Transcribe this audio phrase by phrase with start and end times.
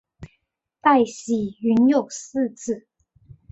[0.81, 2.87] 戴喜云有四子。